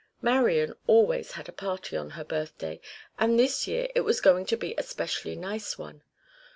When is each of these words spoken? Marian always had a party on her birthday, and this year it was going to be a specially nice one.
Marian 0.19 0.73
always 0.87 1.33
had 1.33 1.47
a 1.47 1.51
party 1.51 1.95
on 1.95 2.09
her 2.17 2.23
birthday, 2.23 2.81
and 3.19 3.37
this 3.37 3.67
year 3.67 3.87
it 3.93 4.01
was 4.01 4.19
going 4.19 4.47
to 4.47 4.57
be 4.57 4.73
a 4.75 4.81
specially 4.81 5.35
nice 5.35 5.77
one. 5.77 6.01